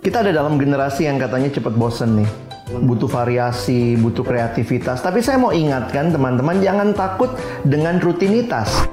[0.00, 2.30] Kita ada dalam generasi yang katanya cepat bosen nih.
[2.72, 5.04] Butuh variasi, butuh kreativitas.
[5.04, 7.28] Tapi saya mau ingatkan teman-teman jangan takut
[7.68, 8.88] dengan rutinitas.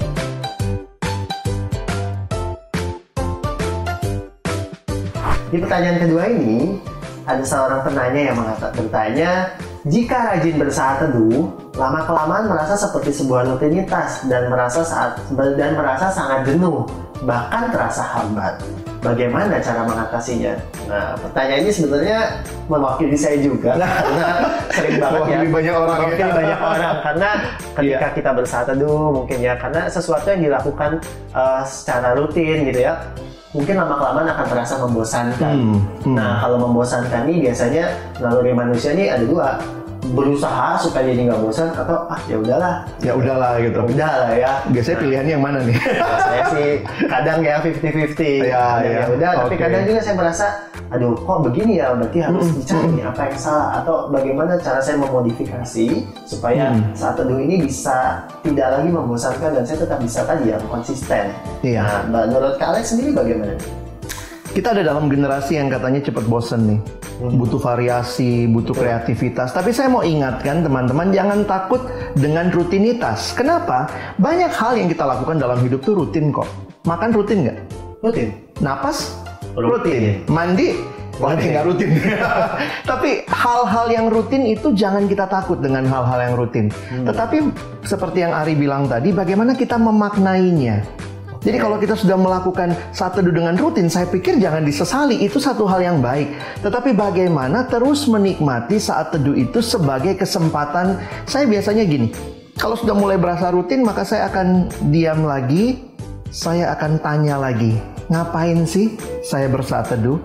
[5.48, 6.76] Di pertanyaan kedua ini,
[7.24, 9.32] ada seorang penanya yang mengatakan bertanya,
[9.88, 16.10] jika rajin bersaat teduh, lama kelamaan merasa seperti sebuah rutinitas dan merasa saat dan merasa
[16.10, 16.90] sangat jenuh,
[17.22, 18.58] bahkan terasa hambat.
[18.98, 20.58] Bagaimana cara mengatasinya?
[20.90, 22.20] Nah, pertanyaan ini sebenarnya
[22.66, 24.28] mewakili saya juga karena
[24.74, 26.02] sering banget ya banyak orang ya.
[26.02, 27.30] mewakili banyak orang karena
[27.78, 28.16] ketika Iya.
[28.18, 30.92] kita bersaat teduh mungkin ya karena sesuatu yang dilakukan
[31.32, 32.98] uh, secara rutin gitu ya
[33.54, 35.56] mungkin lama kelamaan akan terasa membosankan.
[35.56, 36.16] Hmm, hmm.
[36.18, 37.86] Nah kalau membosankan nih biasanya
[38.18, 39.62] naluri manusia ini ada dua
[40.10, 43.80] berusaha supaya jadi nggak bosan atau ah ya udahlah Ya udahlah gitu.
[43.80, 45.76] udah lah ya Biasanya pilihannya yang mana nih?
[45.76, 46.70] Nah, saya sih
[47.06, 49.04] kadang ya 50-50 Ya, Kadang ya.
[49.10, 49.58] udah tapi Oke.
[49.60, 50.46] kadang juga saya merasa
[50.88, 54.96] aduh kok begini ya berarti harus dicari nih apa yang salah atau bagaimana cara saya
[54.98, 55.88] memodifikasi
[56.24, 56.92] supaya Hmm.
[56.92, 61.32] saat teduh ini bisa tidak lagi membosankan dan saya tetap bisa tadi ya konsisten
[61.62, 61.84] Iya.
[62.08, 63.56] nah menurut Kak Alex sendiri bagaimana?
[64.58, 66.80] Kita ada dalam generasi yang katanya cepat bosen nih.
[67.22, 69.54] Butuh variasi, butuh kreativitas.
[69.54, 71.86] Tapi saya mau ingatkan teman-teman jangan takut
[72.18, 73.38] dengan rutinitas.
[73.38, 73.86] Kenapa?
[74.18, 76.50] Banyak hal yang kita lakukan dalam hidup tuh rutin kok.
[76.90, 77.58] Makan rutin nggak?
[78.02, 78.34] Rutin?
[78.58, 79.14] Napas?
[79.54, 80.26] Rutin.
[80.26, 80.74] Mandi?
[81.22, 81.94] Wah, nggak rutin.
[82.90, 86.74] Tapi hal-hal yang rutin itu jangan kita takut dengan hal-hal yang rutin.
[87.06, 87.46] Tetapi
[87.86, 91.06] seperti yang Ari bilang tadi, bagaimana kita memaknainya?
[91.48, 95.64] Jadi kalau kita sudah melakukan saat teduh dengan rutin, saya pikir jangan disesali, itu satu
[95.64, 96.28] hal yang baik.
[96.60, 102.12] Tetapi bagaimana terus menikmati saat teduh itu sebagai kesempatan, saya biasanya gini,
[102.60, 105.88] kalau sudah mulai berasa rutin, maka saya akan diam lagi,
[106.36, 107.80] saya akan tanya lagi,
[108.12, 110.20] ngapain sih saya bersaat teduh?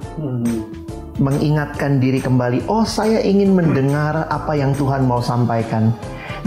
[1.21, 5.93] mengingatkan diri kembali, oh saya ingin mendengar apa yang Tuhan mau sampaikan.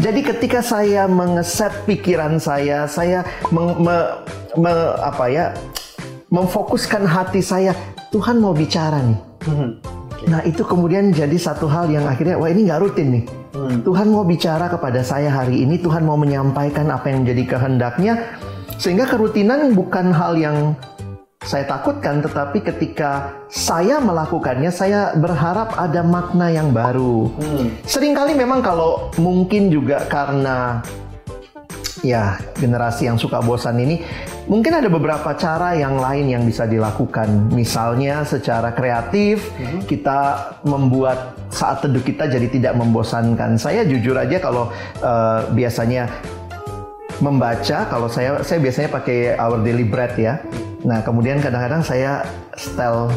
[0.01, 5.45] Jadi ketika saya mengeset pikiran saya, saya meng- me- me- apa ya,
[6.31, 7.71] memfokuskan hati saya,
[8.11, 9.19] Tuhan mau bicara nih.
[10.25, 13.23] Nah itu kemudian jadi satu hal yang akhirnya, wah ini nggak rutin nih.
[13.55, 18.13] Tuhan mau bicara kepada saya hari ini, Tuhan mau menyampaikan apa yang menjadi kehendaknya,
[18.75, 20.75] sehingga kerutinan bukan hal yang
[21.45, 27.29] saya takutkan, tetapi ketika saya melakukannya, saya berharap ada makna yang baru.
[27.85, 30.81] Seringkali memang kalau mungkin juga karena
[32.11, 34.05] ya generasi yang suka bosan ini,
[34.45, 37.49] mungkin ada beberapa cara yang lain yang bisa dilakukan.
[37.49, 39.49] Misalnya secara kreatif,
[39.89, 43.57] kita membuat saat teduh kita jadi tidak membosankan.
[43.57, 44.69] Saya jujur aja kalau
[45.01, 46.07] eh, biasanya
[47.23, 50.43] membaca kalau saya saya biasanya pakai Our Daily Bread ya.
[50.85, 52.21] Nah, kemudian kadang-kadang saya
[52.53, 53.09] setel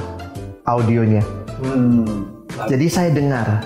[0.65, 1.21] audionya.
[1.61, 2.29] Hmm.
[2.69, 3.61] Jadi saya dengar.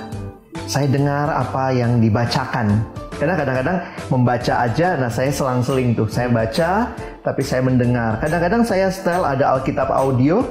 [0.66, 2.82] Saya dengar apa yang dibacakan.
[3.22, 3.78] Karena kadang-kadang
[4.10, 6.10] membaca aja, nah saya selang-seling tuh.
[6.10, 6.90] Saya baca,
[7.22, 8.18] tapi saya mendengar.
[8.18, 10.42] Kadang-kadang saya setel ada Alkitab audio,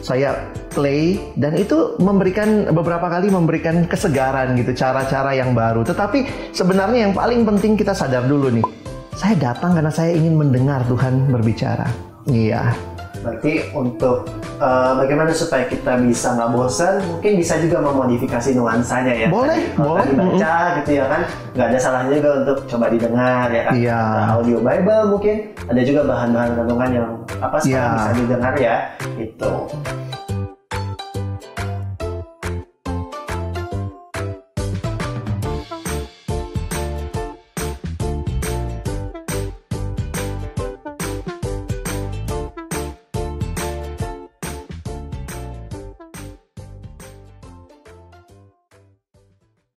[0.00, 0.32] saya
[0.72, 5.84] play, dan itu memberikan beberapa kali memberikan kesegaran gitu, cara-cara yang baru.
[5.84, 8.64] Tetapi sebenarnya yang paling penting kita sadar dulu nih.
[9.12, 12.13] Saya datang karena saya ingin mendengar Tuhan berbicara.
[12.24, 12.72] Iya.
[13.24, 14.28] Berarti untuk
[14.60, 19.28] eh, bagaimana supaya kita bisa nggak bosan, mungkin bisa juga memodifikasi nuansanya ya.
[19.32, 20.04] Boleh, kalau boleh.
[20.04, 21.20] tadi baca gitu ya kan,
[21.56, 23.72] nggak ada salahnya juga untuk coba didengar ya kan.
[23.72, 24.00] Iya.
[24.04, 27.96] Ada audio Bible mungkin, ada juga bahan-bahan renungan yang apa sekarang Iya.
[27.96, 28.74] bisa didengar ya.
[29.16, 29.52] Itu.